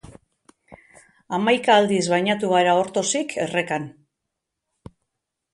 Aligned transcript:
Hamaika 1.37 1.75
aldiz 1.81 2.01
bainatu 2.15 2.51
gara 2.53 2.75
ortozik 2.79 3.39
errekan! 3.47 3.89